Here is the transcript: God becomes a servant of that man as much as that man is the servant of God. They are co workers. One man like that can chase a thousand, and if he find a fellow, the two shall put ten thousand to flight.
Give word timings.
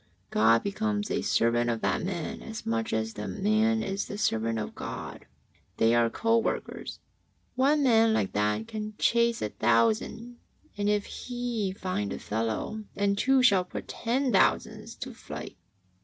God 0.31 0.63
becomes 0.63 1.11
a 1.11 1.21
servant 1.21 1.69
of 1.69 1.81
that 1.81 2.01
man 2.01 2.41
as 2.41 2.65
much 2.65 2.91
as 2.91 3.13
that 3.13 3.27
man 3.29 3.83
is 3.83 4.07
the 4.07 4.17
servant 4.17 4.57
of 4.57 4.73
God. 4.73 5.27
They 5.77 5.93
are 5.93 6.09
co 6.09 6.39
workers. 6.39 6.97
One 7.53 7.83
man 7.83 8.11
like 8.11 8.31
that 8.33 8.67
can 8.67 8.95
chase 8.97 9.43
a 9.43 9.49
thousand, 9.49 10.37
and 10.75 10.89
if 10.89 11.05
he 11.05 11.71
find 11.71 12.11
a 12.13 12.17
fellow, 12.17 12.83
the 12.95 13.13
two 13.13 13.43
shall 13.43 13.63
put 13.63 13.87
ten 13.89 14.31
thousand 14.31 14.87
to 15.01 15.13
flight. 15.13 15.55